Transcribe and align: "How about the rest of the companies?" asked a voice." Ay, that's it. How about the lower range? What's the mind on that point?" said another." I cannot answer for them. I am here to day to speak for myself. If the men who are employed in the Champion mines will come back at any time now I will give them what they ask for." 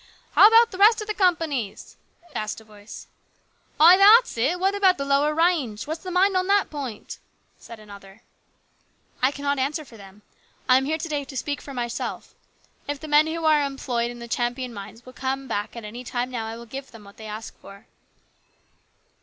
"How 0.35 0.47
about 0.47 0.71
the 0.71 0.79
rest 0.79 0.99
of 1.01 1.07
the 1.07 1.13
companies?" 1.13 1.95
asked 2.35 2.59
a 2.59 2.63
voice." 2.63 3.05
Ay, 3.79 3.97
that's 3.97 4.35
it. 4.35 4.57
How 4.59 4.69
about 4.73 4.97
the 4.97 5.05
lower 5.05 5.35
range? 5.35 5.85
What's 5.85 6.01
the 6.01 6.09
mind 6.09 6.35
on 6.35 6.47
that 6.47 6.71
point?" 6.71 7.19
said 7.59 7.79
another." 7.79 8.23
I 9.21 9.29
cannot 9.29 9.59
answer 9.59 9.85
for 9.85 9.97
them. 9.97 10.23
I 10.67 10.77
am 10.77 10.85
here 10.85 10.97
to 10.97 11.07
day 11.07 11.23
to 11.25 11.37
speak 11.37 11.61
for 11.61 11.75
myself. 11.75 12.33
If 12.87 12.99
the 12.99 13.07
men 13.07 13.27
who 13.27 13.45
are 13.45 13.61
employed 13.63 14.09
in 14.09 14.17
the 14.17 14.27
Champion 14.27 14.73
mines 14.73 15.05
will 15.05 15.13
come 15.13 15.47
back 15.47 15.75
at 15.75 15.85
any 15.85 16.03
time 16.03 16.31
now 16.31 16.47
I 16.47 16.55
will 16.57 16.65
give 16.65 16.89
them 16.89 17.03
what 17.03 17.17
they 17.17 17.27
ask 17.27 17.55
for." 17.59 17.85